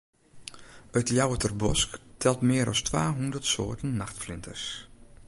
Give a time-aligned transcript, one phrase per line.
[1.01, 1.89] It Ljouwerter Bosk
[2.21, 4.63] telt mear as twa hûndert soarten nachtflinters.